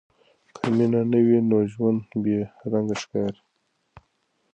[0.55, 2.37] که مینه نه وي، نو ژوند بې
[2.71, 3.41] رنګه ښکاري.